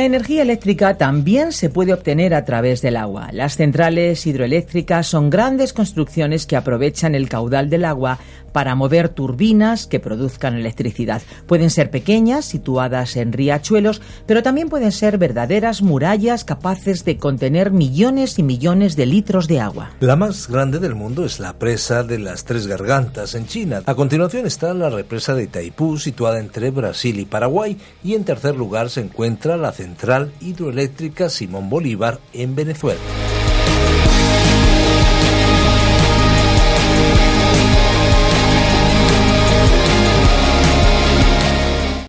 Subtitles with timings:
[0.00, 3.28] La energía eléctrica también se puede obtener a través del agua.
[3.32, 8.18] Las centrales hidroeléctricas son grandes construcciones que aprovechan el caudal del agua
[8.52, 11.22] para mover turbinas que produzcan electricidad.
[11.46, 17.70] Pueden ser pequeñas, situadas en riachuelos, pero también pueden ser verdaderas murallas capaces de contener
[17.70, 19.90] millones y millones de litros de agua.
[20.00, 23.82] La más grande del mundo es la presa de las Tres Gargantas en China.
[23.86, 28.56] A continuación está la represa de Itaipú, situada entre Brasil y Paraguay, y en tercer
[28.56, 33.00] lugar se encuentra la central hidroeléctrica Simón Bolívar en Venezuela.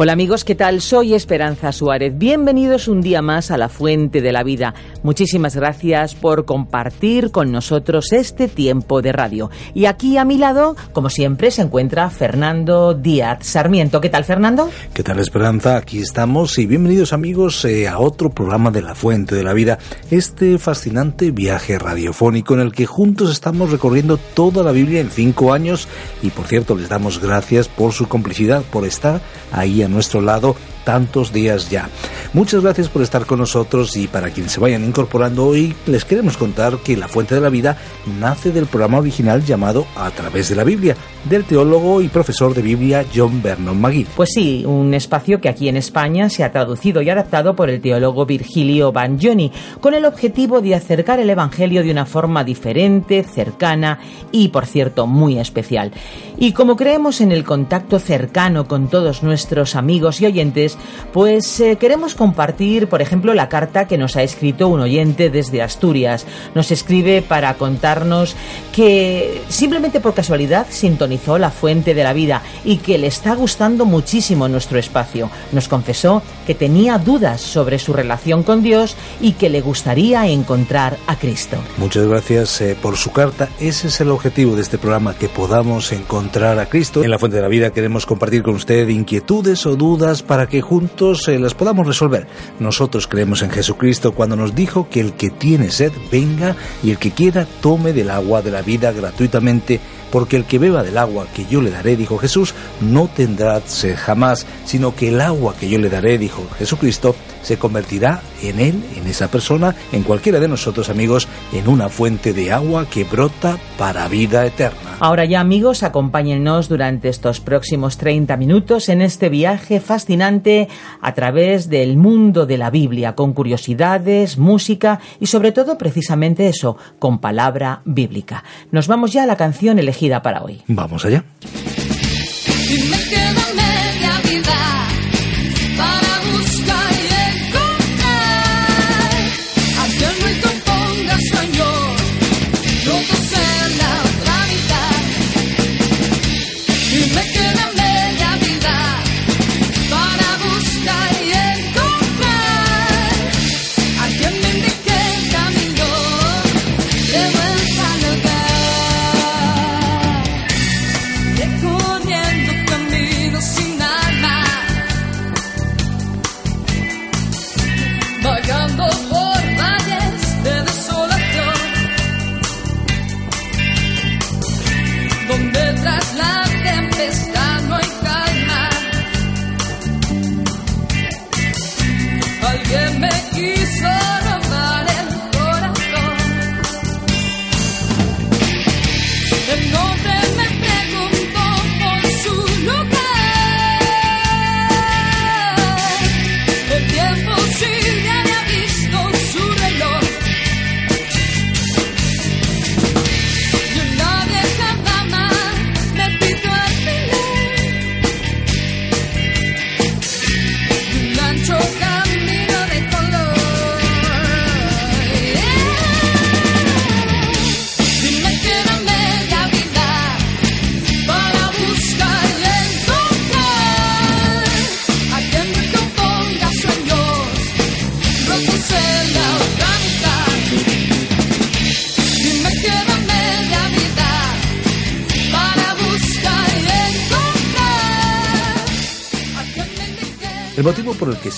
[0.03, 0.81] Hola amigos, ¿qué tal?
[0.81, 2.17] Soy Esperanza Suárez.
[2.17, 4.73] Bienvenidos un día más a la Fuente de la Vida.
[5.03, 9.51] Muchísimas gracias por compartir con nosotros este tiempo de radio.
[9.75, 14.01] Y aquí a mi lado, como siempre, se encuentra Fernando Díaz Sarmiento.
[14.01, 14.71] ¿Qué tal, Fernando?
[14.91, 15.77] ¿Qué tal, Esperanza?
[15.77, 19.77] Aquí estamos y bienvenidos amigos eh, a otro programa de la Fuente de la Vida.
[20.09, 25.53] Este fascinante viaje radiofónico en el que juntos estamos recorriendo toda la Biblia en cinco
[25.53, 25.87] años
[26.23, 30.55] y por cierto les damos gracias por su complicidad, por estar ahí a nuestro lado
[30.83, 31.89] tantos días ya.
[32.33, 36.37] Muchas gracias por estar con nosotros y para quienes se vayan incorporando hoy les queremos
[36.37, 37.75] contar que La Fuente de la Vida
[38.21, 42.61] nace del programa original llamado A través de la Biblia, del teólogo y profesor de
[42.61, 44.07] Biblia John Vernon Magui.
[44.15, 47.81] Pues sí, un espacio que aquí en España se ha traducido y adaptado por el
[47.81, 53.99] teólogo Virgilio Bagnoni, con el objetivo de acercar el Evangelio de una forma diferente, cercana
[54.31, 55.91] y, por cierto, muy especial.
[56.37, 60.77] Y como creemos en el contacto cercano con todos nuestros amigos y oyentes,
[61.11, 65.63] pues eh, queremos compartir, por ejemplo, la carta que nos ha escrito un oyente desde
[65.63, 66.27] Asturias.
[66.53, 68.35] Nos escribe para contarnos
[68.71, 73.85] que simplemente por casualidad sintonizó la fuente de la vida y que le está gustando
[73.85, 75.31] muchísimo nuestro espacio.
[75.51, 80.97] Nos confesó que tenía dudas sobre su relación con Dios y que le gustaría encontrar
[81.07, 81.57] a Cristo.
[81.77, 83.49] Muchas gracias eh, por su carta.
[83.59, 87.03] Ese es el objetivo de este programa, que podamos encontrar a Cristo.
[87.03, 90.61] En la fuente de la vida queremos compartir con usted inquietudes o dudas para que
[90.61, 92.10] juntos eh, las podamos resolver.
[92.59, 96.97] Nosotros creemos en Jesucristo cuando nos dijo que el que tiene sed venga y el
[96.97, 99.79] que quiera tome del agua de la vida gratuitamente
[100.11, 103.61] porque el que beba del agua que yo le daré, dijo Jesús, no tendrá
[103.97, 108.83] jamás, sino que el agua que yo le daré, dijo Jesucristo, se convertirá en él,
[108.95, 113.57] en esa persona, en cualquiera de nosotros amigos, en una fuente de agua que brota
[113.77, 114.97] para vida eterna.
[114.99, 120.67] Ahora ya amigos, acompáñennos durante estos próximos 30 minutos en este viaje fascinante
[121.01, 126.77] a través del mundo de la Biblia, con curiosidades, música y sobre todo precisamente eso,
[126.99, 128.43] con palabra bíblica.
[128.71, 130.61] Nos vamos ya a la canción elegida para hoy.
[130.67, 131.23] Vamos allá.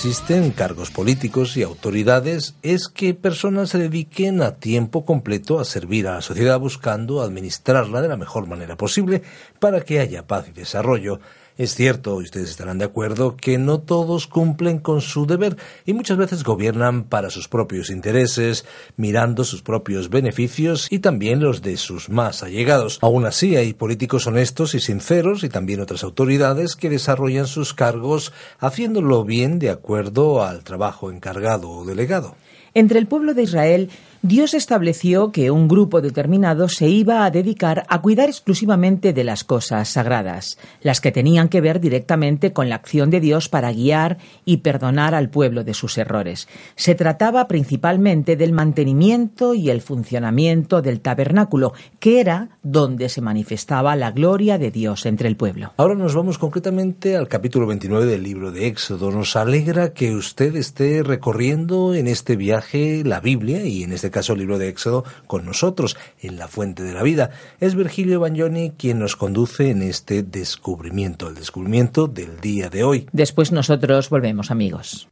[0.06, 6.06] Existen cargos políticos y autoridades es que personas se dediquen a tiempo completo a servir
[6.06, 9.22] a la sociedad buscando administrarla de la mejor manera posible
[9.60, 11.20] para que haya paz y desarrollo.
[11.56, 15.56] Es cierto, y ustedes estarán de acuerdo, que no todos cumplen con su deber
[15.86, 18.64] y muchas veces gobiernan para sus propios intereses,
[18.96, 22.98] mirando sus propios beneficios y también los de sus más allegados.
[23.02, 28.32] Aún así, hay políticos honestos y sinceros y también otras autoridades que desarrollan sus cargos
[28.58, 32.34] haciéndolo bien de acuerdo al trabajo encargado o delegado.
[32.74, 33.90] Entre el pueblo de Israel
[34.26, 39.44] Dios estableció que un grupo determinado se iba a dedicar a cuidar exclusivamente de las
[39.44, 44.16] cosas sagradas, las que tenían que ver directamente con la acción de Dios para guiar
[44.46, 46.48] y perdonar al pueblo de sus errores.
[46.74, 53.94] Se trataba principalmente del mantenimiento y el funcionamiento del tabernáculo, que era donde se manifestaba
[53.94, 55.74] la gloria de Dios entre el pueblo.
[55.76, 59.10] Ahora nos vamos concretamente al capítulo 29 del libro de Éxodo.
[59.10, 64.32] Nos alegra que usted esté recorriendo en este viaje la Biblia y en este caso
[64.32, 67.30] el libro de Éxodo, con nosotros en la fuente de la vida.
[67.58, 73.08] Es Virgilio Bagnoni quien nos conduce en este descubrimiento, el descubrimiento del día de hoy.
[73.12, 75.08] Después nosotros volvemos, amigos.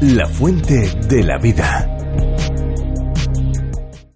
[0.00, 1.92] La fuente de la vida.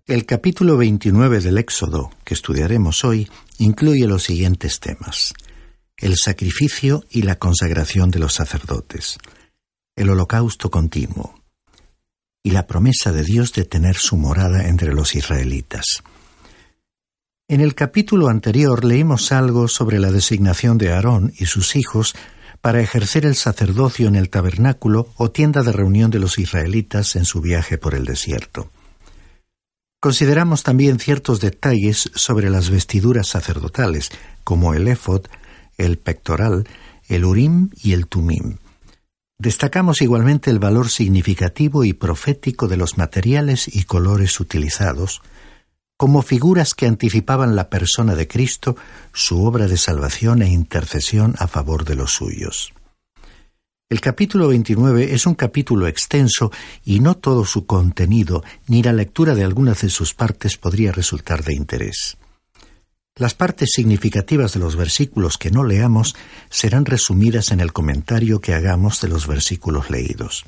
[0.06, 3.28] El capítulo 29 del Éxodo, que estudiaremos hoy,
[3.58, 5.34] incluye los siguientes temas.
[5.98, 9.18] El sacrificio y la consagración de los sacerdotes.
[9.94, 11.39] El holocausto continuo
[12.42, 16.02] y la promesa de Dios de tener su morada entre los israelitas.
[17.48, 22.14] En el capítulo anterior leímos algo sobre la designación de Aarón y sus hijos
[22.60, 27.24] para ejercer el sacerdocio en el tabernáculo o tienda de reunión de los israelitas en
[27.24, 28.70] su viaje por el desierto.
[30.00, 34.10] Consideramos también ciertos detalles sobre las vestiduras sacerdotales,
[34.44, 35.26] como el éfod,
[35.76, 36.66] el pectoral,
[37.08, 38.58] el urim y el tumim.
[39.40, 45.22] Destacamos igualmente el valor significativo y profético de los materiales y colores utilizados,
[45.96, 48.76] como figuras que anticipaban la persona de Cristo,
[49.14, 52.74] su obra de salvación e intercesión a favor de los suyos.
[53.88, 56.52] El capítulo 29 es un capítulo extenso
[56.84, 61.44] y no todo su contenido ni la lectura de algunas de sus partes podría resultar
[61.44, 62.18] de interés.
[63.16, 66.14] Las partes significativas de los versículos que no leamos
[66.48, 70.44] serán resumidas en el comentario que hagamos de los versículos leídos.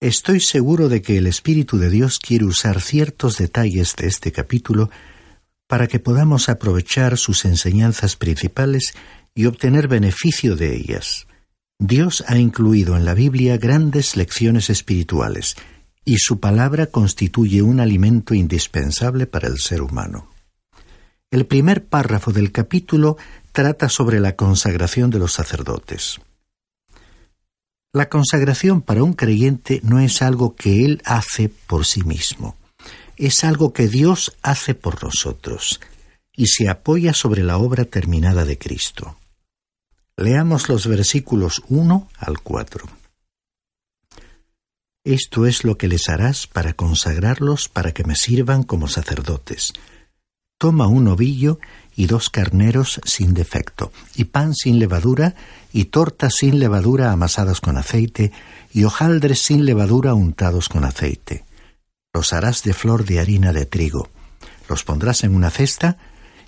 [0.00, 4.90] Estoy seguro de que el Espíritu de Dios quiere usar ciertos detalles de este capítulo
[5.68, 8.94] para que podamos aprovechar sus enseñanzas principales
[9.34, 11.26] y obtener beneficio de ellas.
[11.78, 15.56] Dios ha incluido en la Biblia grandes lecciones espirituales,
[16.04, 20.31] y su palabra constituye un alimento indispensable para el ser humano.
[21.32, 23.16] El primer párrafo del capítulo
[23.52, 26.20] trata sobre la consagración de los sacerdotes.
[27.90, 32.54] La consagración para un creyente no es algo que él hace por sí mismo,
[33.16, 35.80] es algo que Dios hace por nosotros
[36.36, 39.16] y se apoya sobre la obra terminada de Cristo.
[40.18, 42.86] Leamos los versículos 1 al 4.
[45.04, 49.72] Esto es lo que les harás para consagrarlos para que me sirvan como sacerdotes
[50.62, 51.58] toma un ovillo
[51.96, 55.34] y dos carneros sin defecto, y pan sin levadura,
[55.72, 58.30] y tortas sin levadura amasadas con aceite,
[58.72, 61.44] y hojaldres sin levadura untados con aceite.
[62.14, 64.08] Los harás de flor de harina de trigo.
[64.68, 65.98] Los pondrás en una cesta,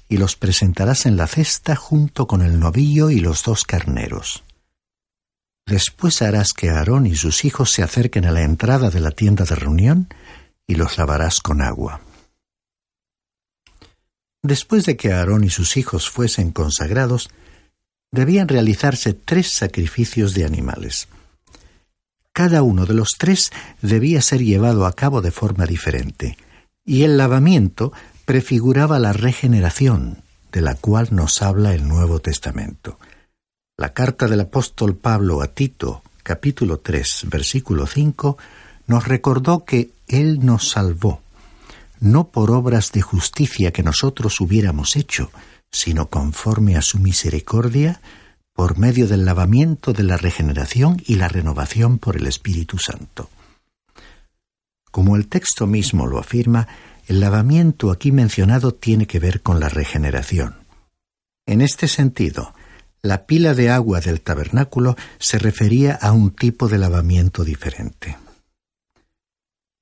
[0.08, 4.44] y los presentarás en la cesta junto con el novillo y los dos carneros.
[5.66, 9.44] Después harás que Aarón y sus hijos se acerquen a la entrada de la tienda
[9.44, 10.06] de reunión,
[10.68, 12.03] y los lavarás con agua.
[14.44, 17.30] Después de que Aarón y sus hijos fuesen consagrados,
[18.12, 21.08] debían realizarse tres sacrificios de animales.
[22.34, 26.36] Cada uno de los tres debía ser llevado a cabo de forma diferente,
[26.84, 27.94] y el lavamiento
[28.26, 30.22] prefiguraba la regeneración,
[30.52, 32.98] de la cual nos habla el Nuevo Testamento.
[33.78, 38.36] La carta del apóstol Pablo a Tito, capítulo 3, versículo 5,
[38.88, 41.23] nos recordó que Él nos salvó
[42.04, 45.30] no por obras de justicia que nosotros hubiéramos hecho,
[45.72, 48.00] sino conforme a su misericordia,
[48.52, 53.30] por medio del lavamiento de la regeneración y la renovación por el Espíritu Santo.
[54.90, 56.68] Como el texto mismo lo afirma,
[57.06, 60.56] el lavamiento aquí mencionado tiene que ver con la regeneración.
[61.46, 62.54] En este sentido,
[63.02, 68.16] la pila de agua del tabernáculo se refería a un tipo de lavamiento diferente.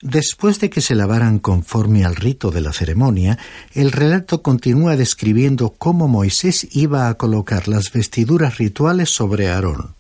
[0.03, 3.39] Después de que se lavaran conforme al rito de la ceremonia,
[3.73, 9.95] el relato continúa describiendo cómo Moisés iba a colocar las vestiduras rituales sobre Aarón,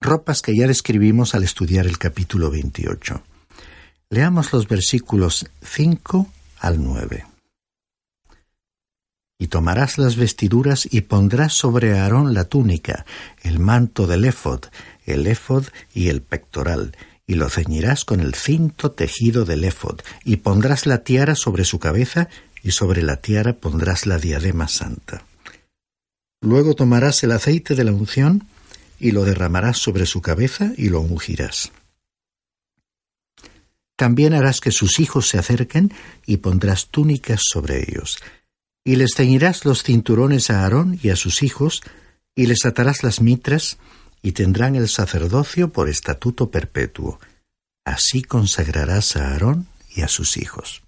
[0.00, 3.20] ropas que ya describimos al estudiar el capítulo 28.
[4.08, 6.28] Leamos los versículos 5
[6.60, 7.26] al 9.
[9.36, 13.04] Y tomarás las vestiduras y pondrás sobre Aarón la túnica,
[13.42, 14.60] el manto del éfod,
[15.06, 16.94] el éfod y el pectoral,
[17.32, 21.78] y lo ceñirás con el cinto tejido del éfod, y pondrás la tiara sobre su
[21.78, 22.28] cabeza,
[22.62, 25.24] y sobre la tiara pondrás la diadema santa.
[26.42, 28.46] Luego tomarás el aceite de la unción,
[29.00, 31.72] y lo derramarás sobre su cabeza, y lo ungirás.
[33.96, 35.90] También harás que sus hijos se acerquen,
[36.26, 38.18] y pondrás túnicas sobre ellos.
[38.84, 41.80] Y les ceñirás los cinturones a Aarón y a sus hijos,
[42.34, 43.78] y les atarás las mitras,
[44.22, 47.18] y tendrán el sacerdocio por estatuto perpetuo.
[47.84, 50.82] Así consagrarás a Aarón y a sus hijos.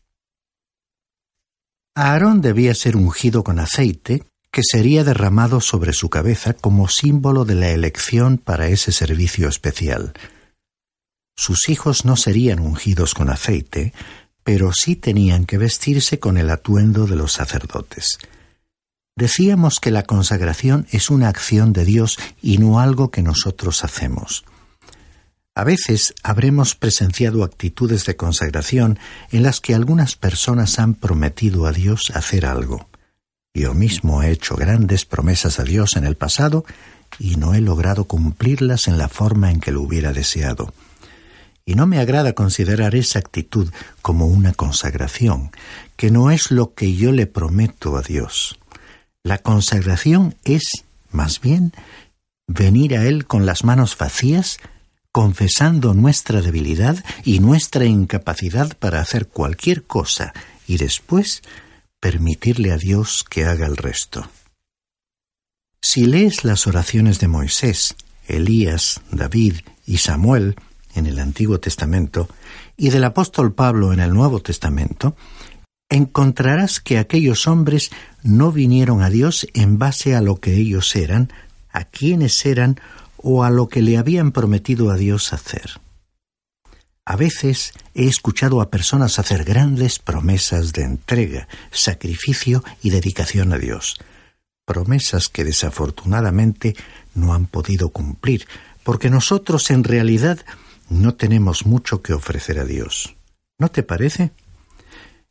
[1.96, 7.56] Aarón debía ser ungido con aceite, que sería derramado sobre su cabeza como símbolo de
[7.56, 10.14] la elección para ese servicio especial.
[11.36, 13.92] Sus hijos no serían ungidos con aceite,
[14.44, 18.18] pero sí tenían que vestirse con el atuendo de los sacerdotes.
[19.16, 24.44] Decíamos que la consagración es una acción de Dios y no algo que nosotros hacemos.
[25.54, 28.98] A veces habremos presenciado actitudes de consagración
[29.30, 32.88] en las que algunas personas han prometido a Dios hacer algo.
[33.54, 36.64] Yo mismo he hecho grandes promesas a Dios en el pasado
[37.20, 40.74] y no he logrado cumplirlas en la forma en que lo hubiera deseado.
[41.64, 43.70] Y no me agrada considerar esa actitud
[44.02, 45.52] como una consagración,
[45.96, 48.58] que no es lo que yo le prometo a Dios.
[49.24, 51.72] La consagración es, más bien,
[52.46, 54.58] venir a Él con las manos vacías,
[55.12, 60.34] confesando nuestra debilidad y nuestra incapacidad para hacer cualquier cosa,
[60.66, 61.42] y después
[62.00, 64.28] permitirle a Dios que haga el resto.
[65.80, 67.94] Si lees las oraciones de Moisés,
[68.28, 70.56] Elías, David y Samuel
[70.94, 72.28] en el Antiguo Testamento
[72.76, 75.16] y del apóstol Pablo en el Nuevo Testamento,
[75.88, 77.90] encontrarás que aquellos hombres
[78.22, 81.32] no vinieron a Dios en base a lo que ellos eran,
[81.70, 82.80] a quienes eran
[83.16, 85.80] o a lo que le habían prometido a Dios hacer.
[87.06, 93.58] A veces he escuchado a personas hacer grandes promesas de entrega, sacrificio y dedicación a
[93.58, 93.98] Dios,
[94.64, 96.74] promesas que desafortunadamente
[97.14, 98.46] no han podido cumplir,
[98.84, 100.38] porque nosotros en realidad
[100.88, 103.16] no tenemos mucho que ofrecer a Dios.
[103.58, 104.32] ¿No te parece?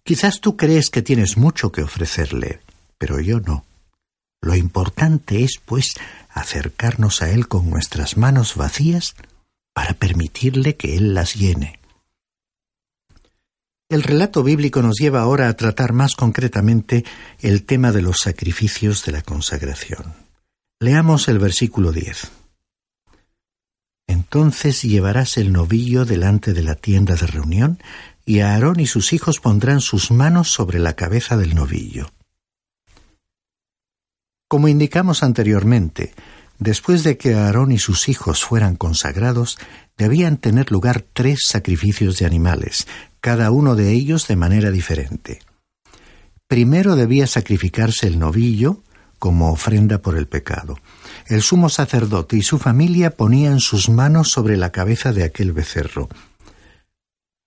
[0.05, 2.59] Quizás tú crees que tienes mucho que ofrecerle,
[2.97, 3.65] pero yo no.
[4.41, 5.93] Lo importante es, pues,
[6.29, 9.15] acercarnos a Él con nuestras manos vacías
[9.73, 11.79] para permitirle que Él las llene.
[13.89, 17.05] El relato bíblico nos lleva ahora a tratar más concretamente
[17.39, 20.13] el tema de los sacrificios de la consagración.
[20.79, 22.31] Leamos el versículo 10.
[24.07, 27.79] Entonces llevarás el novillo delante de la tienda de reunión
[28.25, 32.11] y Aarón y sus hijos pondrán sus manos sobre la cabeza del novillo.
[34.47, 36.13] Como indicamos anteriormente,
[36.59, 39.57] después de que Aarón y sus hijos fueran consagrados,
[39.97, 42.87] debían tener lugar tres sacrificios de animales,
[43.19, 45.39] cada uno de ellos de manera diferente.
[46.47, 48.83] Primero debía sacrificarse el novillo
[49.17, 50.77] como ofrenda por el pecado.
[51.27, 56.09] El sumo sacerdote y su familia ponían sus manos sobre la cabeza de aquel becerro,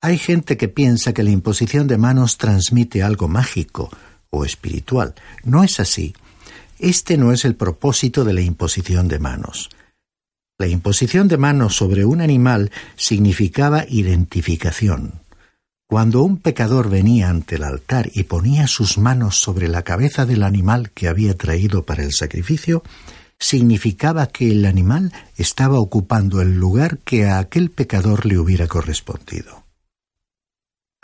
[0.01, 3.91] hay gente que piensa que la imposición de manos transmite algo mágico
[4.31, 5.15] o espiritual.
[5.45, 6.15] No es así.
[6.79, 9.71] Este no es el propósito de la imposición de manos.
[10.59, 15.21] La imposición de manos sobre un animal significaba identificación.
[15.89, 20.43] Cuando un pecador venía ante el altar y ponía sus manos sobre la cabeza del
[20.43, 22.83] animal que había traído para el sacrificio,
[23.39, 29.66] significaba que el animal estaba ocupando el lugar que a aquel pecador le hubiera correspondido.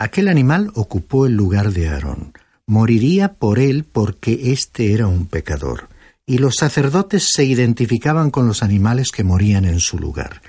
[0.03, 2.33] Aquel animal ocupó el lugar de Aarón.
[2.65, 5.87] Moriría por él porque éste era un pecador.
[6.25, 10.41] Y los sacerdotes se identificaban con los animales que morían en su lugar.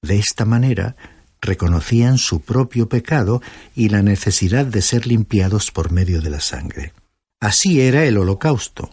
[0.00, 0.96] De esta manera,
[1.42, 3.42] reconocían su propio pecado
[3.74, 6.94] y la necesidad de ser limpiados por medio de la sangre.
[7.40, 8.88] Así era el holocausto.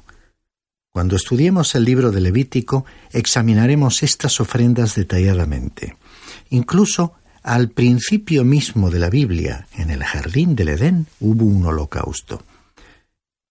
[0.92, 5.96] Cuando estudiemos el libro de Levítico, examinaremos estas ofrendas detalladamente.
[6.50, 12.42] Incluso al principio mismo de la Biblia, en el jardín del Edén, hubo un holocausto.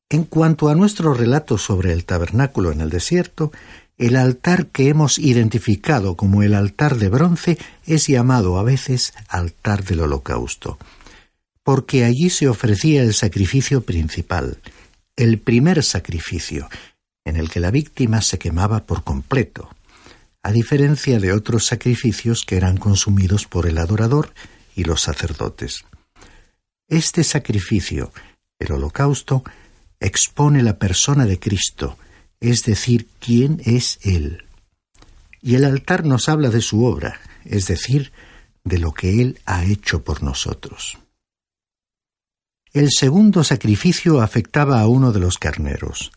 [0.08, 3.52] En cuanto a nuestro relato sobre el tabernáculo en el desierto,
[3.98, 9.84] el altar que hemos identificado como el altar de bronce es llamado a veces altar
[9.84, 10.78] del holocausto,
[11.62, 14.58] porque allí se ofrecía el sacrificio principal,
[15.16, 16.68] el primer sacrificio,
[17.24, 19.68] en el que la víctima se quemaba por completo.
[20.42, 24.32] A diferencia de otros sacrificios que eran consumidos por el adorador
[24.74, 25.84] y los sacerdotes.
[26.88, 28.12] Este sacrificio,
[28.58, 29.44] el holocausto,
[30.00, 31.96] expone la persona de Cristo,
[32.40, 34.44] es decir, quién es Él.
[35.40, 38.12] Y el altar nos habla de su obra, es decir,
[38.64, 40.98] de lo que Él ha hecho por nosotros.
[42.72, 46.10] El segundo sacrificio afectaba a uno de los carneros.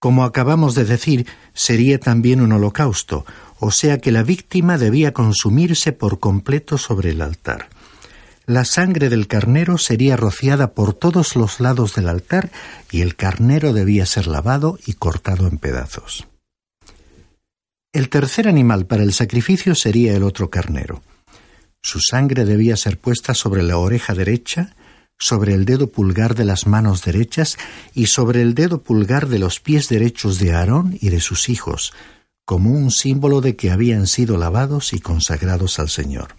[0.00, 3.26] Como acabamos de decir, sería también un holocausto,
[3.58, 7.68] o sea que la víctima debía consumirse por completo sobre el altar.
[8.46, 12.50] La sangre del carnero sería rociada por todos los lados del altar
[12.90, 16.26] y el carnero debía ser lavado y cortado en pedazos.
[17.92, 21.02] El tercer animal para el sacrificio sería el otro carnero.
[21.82, 24.76] Su sangre debía ser puesta sobre la oreja derecha,
[25.18, 27.58] sobre el dedo pulgar de las manos derechas
[27.94, 31.92] y sobre el dedo pulgar de los pies derechos de Aarón y de sus hijos,
[32.44, 36.36] como un símbolo de que habían sido lavados y consagrados al Señor.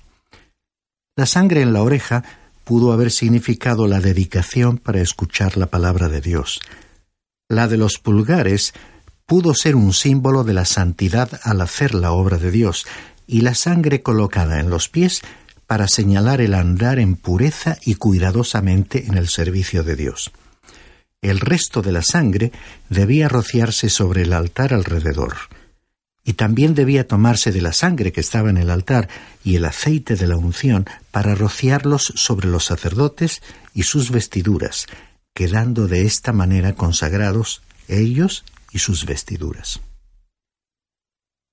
[1.16, 2.24] La sangre en la oreja
[2.64, 6.62] pudo haber significado la dedicación para escuchar la palabra de Dios.
[7.50, 8.74] La de los pulgares
[9.26, 12.86] pudo ser un símbolo de la santidad al hacer la obra de Dios,
[13.28, 15.22] y la sangre colocada en los pies
[15.70, 20.32] para señalar el andar en pureza y cuidadosamente en el servicio de Dios.
[21.22, 22.52] El resto de la sangre
[22.90, 25.36] debía rociarse sobre el altar alrededor,
[26.24, 29.10] y también debía tomarse de la sangre que estaba en el altar
[29.44, 33.44] y el aceite de la unción para rociarlos sobre los sacerdotes
[33.76, 34.88] y sus vestiduras,
[35.36, 39.82] quedando de esta manera consagrados ellos y sus vestiduras.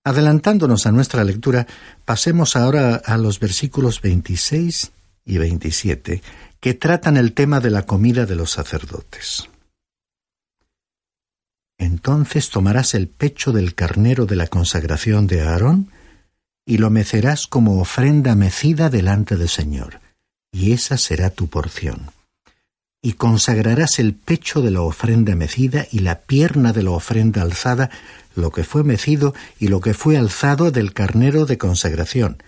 [0.07, 1.67] Adelantándonos a nuestra lectura,
[2.05, 4.93] pasemos ahora a los versículos 26
[5.25, 6.23] y 27,
[6.61, 9.49] que tratan el tema de la comida de los sacerdotes.
[11.77, 15.91] Entonces tomarás el pecho del carnero de la consagración de Aarón
[16.65, 19.99] y lo mecerás como ofrenda mecida delante del Señor,
[20.53, 22.13] y esa será tu porción.
[23.03, 27.91] Y consagrarás el pecho de la ofrenda mecida y la pierna de la ofrenda alzada
[28.37, 32.43] lo que fue mecido y lo que fue alzado del carnero de consagración,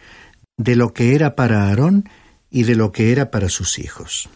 [0.57, 2.09] de lo que era para Aarón
[2.51, 4.29] y de lo que era para sus hijos.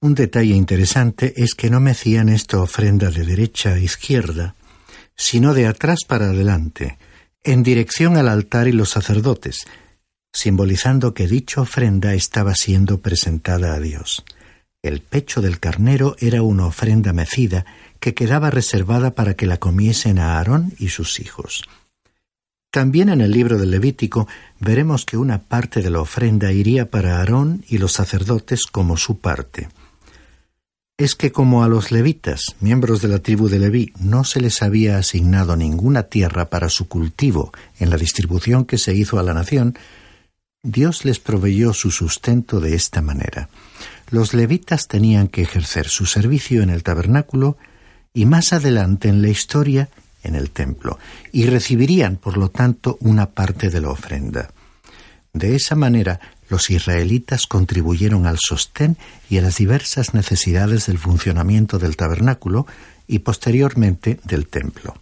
[0.00, 4.54] Un detalle interesante es que no mecían esta ofrenda de derecha a izquierda,
[5.16, 6.98] sino de atrás para adelante,
[7.42, 9.66] en dirección al altar y los sacerdotes,
[10.32, 14.24] simbolizando que dicha ofrenda estaba siendo presentada a Dios.
[14.82, 17.66] El pecho del carnero era una ofrenda mecida
[17.98, 21.64] que quedaba reservada para que la comiesen a Aarón y sus hijos.
[22.70, 24.28] También en el libro del Levítico
[24.60, 29.18] veremos que una parte de la ofrenda iría para Aarón y los sacerdotes como su
[29.18, 29.68] parte.
[30.96, 34.62] Es que como a los levitas, miembros de la tribu de Leví, no se les
[34.62, 39.32] había asignado ninguna tierra para su cultivo en la distribución que se hizo a la
[39.32, 39.78] nación,
[40.62, 43.48] Dios les proveyó su sustento de esta manera.
[44.10, 47.58] Los levitas tenían que ejercer su servicio en el tabernáculo
[48.14, 49.88] y más adelante en la historia
[50.22, 50.98] en el templo,
[51.32, 54.50] y recibirían, por lo tanto, una parte de la ofrenda.
[55.32, 58.96] De esa manera, los israelitas contribuyeron al sostén
[59.28, 62.66] y a las diversas necesidades del funcionamiento del tabernáculo
[63.06, 64.96] y posteriormente del templo.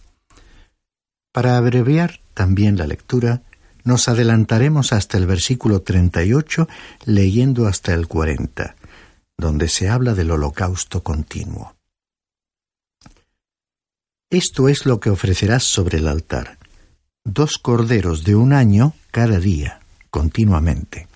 [1.33, 3.42] Para abreviar también la lectura,
[3.85, 6.69] nos adelantaremos hasta el versículo 38
[7.05, 8.75] leyendo hasta el 40,
[9.38, 11.75] donde se habla del holocausto continuo.
[14.31, 16.59] Esto es lo que ofrecerás sobre el altar.
[17.25, 21.07] Dos corderos de un año cada día, continuamente.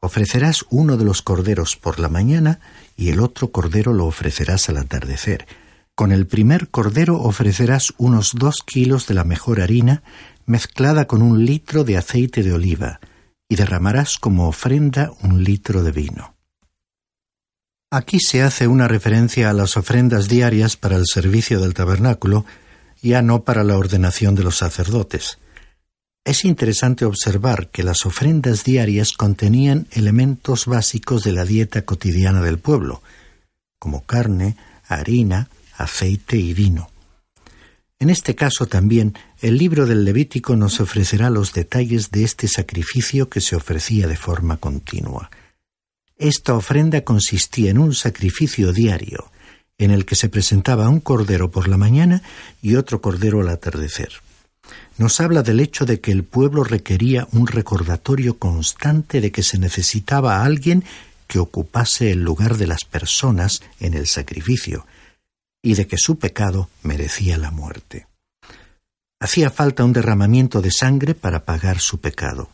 [0.00, 2.60] Ofrecerás uno de los corderos por la mañana
[2.96, 5.46] y el otro cordero lo ofrecerás al atardecer.
[5.94, 10.02] Con el primer cordero ofrecerás unos dos kilos de la mejor harina
[10.44, 13.00] mezclada con un litro de aceite de oliva
[13.48, 16.35] y derramarás como ofrenda un litro de vino.
[17.90, 22.44] Aquí se hace una referencia a las ofrendas diarias para el servicio del tabernáculo,
[23.00, 25.38] ya no para la ordenación de los sacerdotes.
[26.24, 32.58] Es interesante observar que las ofrendas diarias contenían elementos básicos de la dieta cotidiana del
[32.58, 33.02] pueblo,
[33.78, 34.56] como carne,
[34.88, 36.90] harina, aceite y vino.
[38.00, 43.28] En este caso también, el libro del Levítico nos ofrecerá los detalles de este sacrificio
[43.28, 45.30] que se ofrecía de forma continua.
[46.18, 49.30] Esta ofrenda consistía en un sacrificio diario,
[49.78, 52.22] en el que se presentaba un cordero por la mañana
[52.62, 54.12] y otro cordero al atardecer.
[54.96, 59.58] Nos habla del hecho de que el pueblo requería un recordatorio constante de que se
[59.58, 60.84] necesitaba a alguien
[61.26, 64.86] que ocupase el lugar de las personas en el sacrificio,
[65.62, 68.06] y de que su pecado merecía la muerte.
[69.20, 72.50] Hacía falta un derramamiento de sangre para pagar su pecado.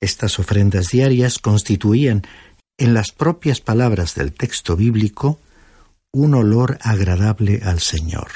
[0.00, 2.22] Estas ofrendas diarias constituían,
[2.80, 5.38] en las propias palabras del texto bíblico,
[6.12, 8.28] un olor agradable al Señor.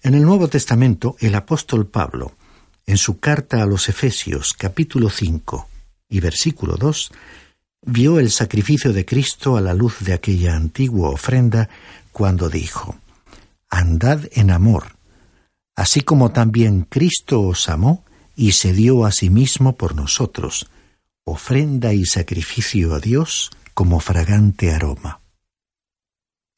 [0.00, 2.32] En el Nuevo Testamento, el apóstol Pablo,
[2.86, 5.68] en su carta a los Efesios capítulo 5
[6.08, 7.10] y versículo 2,
[7.82, 11.68] vio el sacrificio de Cristo a la luz de aquella antigua ofrenda
[12.12, 12.94] cuando dijo,
[13.68, 14.94] Andad en amor,
[15.74, 18.04] así como también Cristo os amó
[18.36, 20.68] y se dio a sí mismo por nosotros,
[21.24, 25.20] ofrenda y sacrificio a Dios como fragante aroma.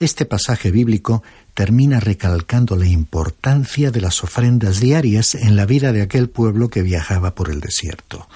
[0.00, 1.22] Este pasaje bíblico
[1.54, 6.82] termina recalcando la importancia de las ofrendas diarias en la vida de aquel pueblo que
[6.82, 8.26] viajaba por el desierto.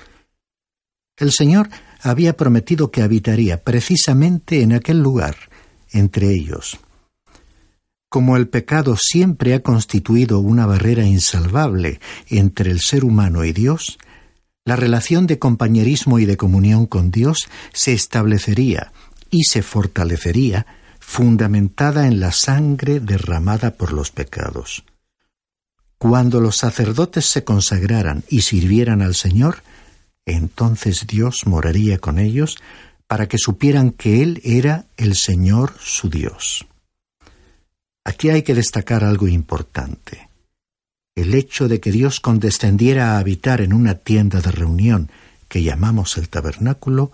[1.16, 1.68] El Señor
[2.02, 5.36] había prometido que habitaría precisamente en aquel lugar,
[5.90, 6.78] entre ellos.
[8.08, 13.98] Como el pecado siempre ha constituido una barrera insalvable entre el ser humano y Dios,
[14.66, 18.92] la relación de compañerismo y de comunión con Dios se establecería
[19.31, 20.66] y se fortalecería
[20.98, 24.85] fundamentada en la sangre derramada por los pecados.
[25.98, 29.62] Cuando los sacerdotes se consagraran y sirvieran al Señor,
[30.26, 32.57] entonces Dios moraría con ellos
[33.07, 36.66] para que supieran que Él era el Señor su Dios.
[38.05, 40.25] Aquí hay que destacar algo importante.
[41.16, 45.11] El hecho de que Dios condescendiera a habitar en una tienda de reunión
[45.48, 47.11] que llamamos el tabernáculo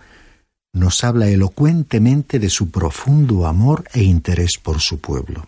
[0.73, 5.47] nos habla elocuentemente de su profundo amor e interés por su pueblo.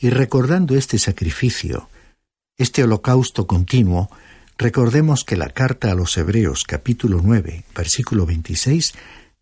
[0.00, 1.88] Y recordando este sacrificio,
[2.58, 4.10] este holocausto continuo,
[4.58, 8.94] recordemos que la carta a los Hebreos capítulo 9, versículo 26,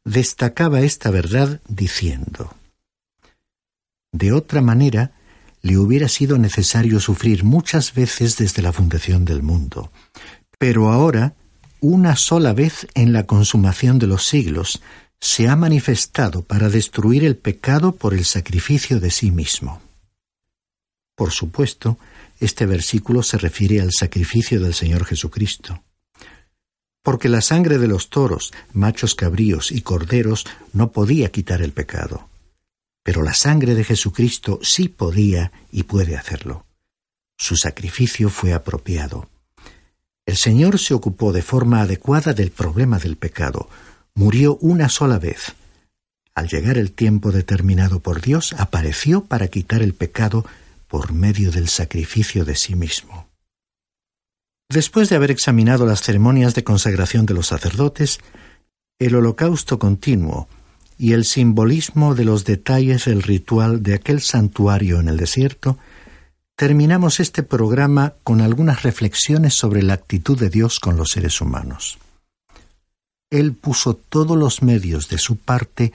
[0.04, 2.54] destacaba esta verdad diciendo,
[4.12, 5.12] De otra manera,
[5.62, 9.90] le hubiera sido necesario sufrir muchas veces desde la fundación del mundo,
[10.58, 11.34] pero ahora
[11.80, 14.82] una sola vez en la consumación de los siglos,
[15.20, 19.80] se ha manifestado para destruir el pecado por el sacrificio de sí mismo.
[21.14, 21.98] Por supuesto,
[22.40, 25.82] este versículo se refiere al sacrificio del Señor Jesucristo.
[27.02, 32.28] Porque la sangre de los toros, machos cabríos y corderos no podía quitar el pecado.
[33.08, 36.66] Pero la sangre de Jesucristo sí podía y puede hacerlo.
[37.38, 39.30] Su sacrificio fue apropiado.
[40.26, 43.70] El Señor se ocupó de forma adecuada del problema del pecado.
[44.14, 45.54] Murió una sola vez.
[46.34, 50.44] Al llegar el tiempo determinado por Dios, apareció para quitar el pecado
[50.86, 53.26] por medio del sacrificio de sí mismo.
[54.68, 58.18] Después de haber examinado las ceremonias de consagración de los sacerdotes,
[58.98, 60.46] el holocausto continuo
[60.98, 65.78] y el simbolismo de los detalles del ritual de aquel santuario en el desierto,
[66.56, 71.98] terminamos este programa con algunas reflexiones sobre la actitud de Dios con los seres humanos.
[73.30, 75.92] Él puso todos los medios de su parte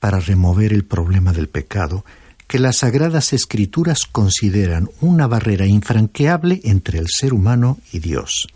[0.00, 2.04] para remover el problema del pecado,
[2.46, 8.48] que las sagradas escrituras consideran una barrera infranqueable entre el ser humano y Dios.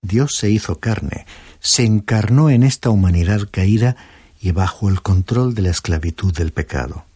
[0.00, 1.26] Dios se hizo carne,
[1.60, 3.96] se encarnó en esta humanidad caída
[4.42, 7.06] y bajo el control de la esclavitud del pecado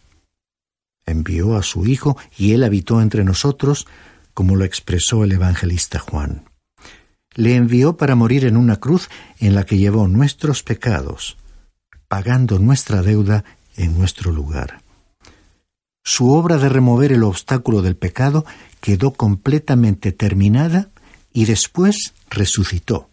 [1.07, 3.87] envió a su Hijo y Él habitó entre nosotros,
[4.35, 6.43] como lo expresó el evangelista Juan.
[7.33, 9.09] Le envió para morir en una cruz
[9.39, 11.37] en la que llevó nuestros pecados,
[12.07, 13.43] pagando nuestra deuda
[13.75, 14.81] en nuestro lugar.
[16.03, 18.45] Su obra de remover el obstáculo del pecado
[18.79, 20.89] quedó completamente terminada
[21.33, 23.09] y después resucitó,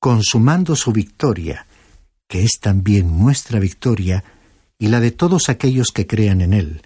[0.00, 1.66] consumando su victoria,
[2.30, 4.22] que es también nuestra victoria
[4.78, 6.82] y la de todos aquellos que crean en Él,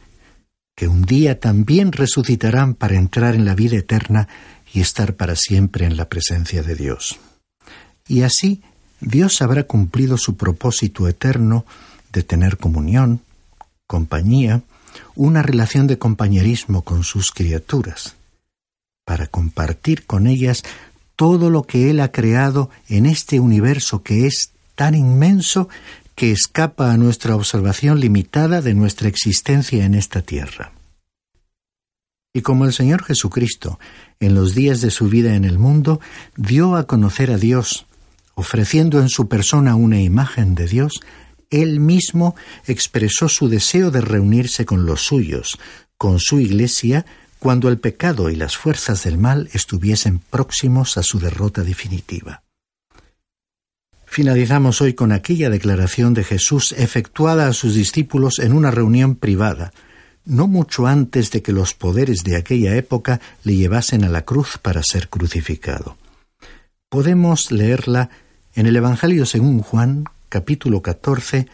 [0.74, 4.26] que un día también resucitarán para entrar en la vida eterna
[4.72, 7.20] y estar para siempre en la presencia de Dios.
[8.08, 8.62] Y así
[9.02, 11.66] Dios habrá cumplido su propósito eterno
[12.10, 13.20] de tener comunión,
[13.86, 14.62] compañía,
[15.14, 18.16] una relación de compañerismo con sus criaturas,
[19.04, 20.62] para compartir con ellas
[21.16, 25.68] todo lo que Él ha creado en este universo que es tan inmenso
[26.14, 30.72] que escapa a nuestra observación limitada de nuestra existencia en esta tierra.
[32.32, 33.78] Y como el Señor Jesucristo,
[34.20, 36.00] en los días de su vida en el mundo,
[36.36, 37.86] dio a conocer a Dios,
[38.34, 41.00] ofreciendo en su persona una imagen de Dios,
[41.50, 42.34] Él mismo
[42.66, 45.58] expresó su deseo de reunirse con los suyos,
[45.96, 47.06] con su Iglesia,
[47.38, 52.43] cuando el pecado y las fuerzas del mal estuviesen próximos a su derrota definitiva.
[54.14, 59.72] Finalizamos hoy con aquella declaración de Jesús efectuada a sus discípulos en una reunión privada,
[60.24, 64.56] no mucho antes de que los poderes de aquella época le llevasen a la cruz
[64.56, 65.96] para ser crucificado.
[66.88, 68.08] Podemos leerla
[68.54, 71.48] en el Evangelio según Juan, capítulo 14,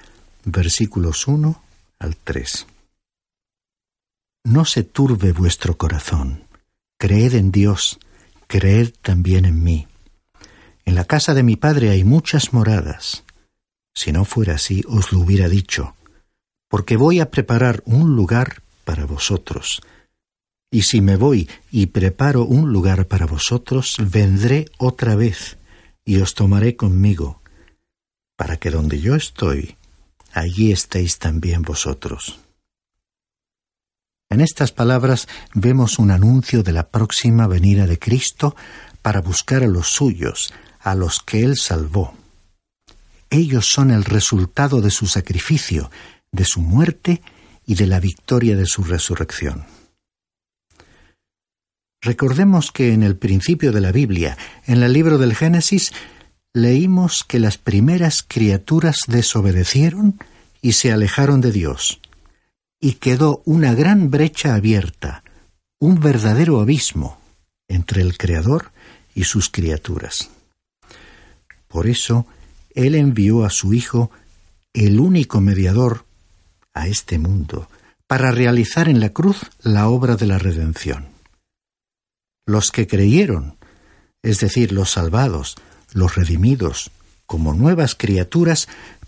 [0.44, 1.62] versículos 1
[1.98, 2.66] al 3.
[4.44, 6.42] No se turbe vuestro corazón.
[6.98, 7.98] Creed en Dios,
[8.48, 9.86] creed también en mí.
[10.84, 13.24] En la casa de mi Padre hay muchas moradas.
[13.94, 15.94] Si no fuera así, os lo hubiera dicho,
[16.68, 19.80] porque voy a preparar un lugar para vosotros.
[20.70, 25.58] Y si me voy y preparo un lugar para vosotros, vendré otra vez
[26.04, 27.40] y os tomaré conmigo,
[28.36, 29.76] para que donde yo estoy,
[30.32, 32.38] allí estéis también vosotros.
[34.30, 38.54] En estas palabras vemos un anuncio de la próxima venida de Cristo
[39.02, 42.14] para buscar a los suyos, a los que Él salvó.
[43.30, 45.90] Ellos son el resultado de su sacrificio,
[46.32, 47.22] de su muerte
[47.64, 49.64] y de la victoria de su resurrección.
[52.02, 55.92] Recordemos que en el principio de la Biblia, en el libro del Génesis,
[56.54, 60.18] leímos que las primeras criaturas desobedecieron
[60.62, 62.00] y se alejaron de Dios,
[62.80, 65.22] y quedó una gran brecha abierta,
[65.78, 67.20] un verdadero abismo
[67.68, 68.72] entre el Creador
[69.14, 70.30] y sus criaturas.
[71.70, 72.26] Por eso,
[72.74, 74.10] Él envió a su Hijo,
[74.74, 76.04] el único mediador,
[76.74, 77.68] a este mundo,
[78.08, 81.06] para realizar en la cruz la obra de la redención.
[82.44, 83.56] Los que creyeron,
[84.20, 85.54] es decir, los salvados,
[85.92, 86.90] los redimidos,
[87.24, 88.66] como nuevas criaturas,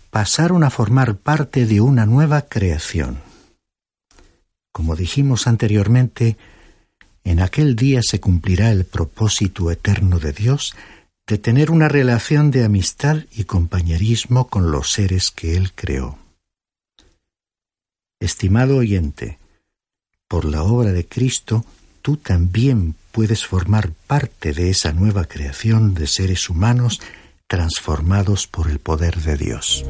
[0.09, 3.19] pasaron a formar parte de una nueva creación.
[4.71, 6.37] Como dijimos anteriormente,
[7.25, 10.73] en aquel día se cumplirá el propósito eterno de Dios
[11.27, 16.17] de tener una relación de amistad y compañerismo con los seres que Él creó.
[18.19, 19.39] Estimado oyente,
[20.27, 21.65] por la obra de Cristo,
[22.01, 27.01] tú también puedes formar parte de esa nueva creación de seres humanos
[27.47, 29.85] transformados por el poder de Dios.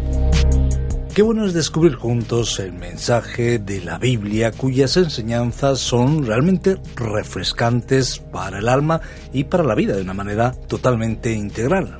[1.13, 8.17] Qué bueno es descubrir juntos el mensaje de la Biblia cuyas enseñanzas son realmente refrescantes
[8.17, 8.99] para el alma
[9.31, 11.99] y para la vida de una manera totalmente integral.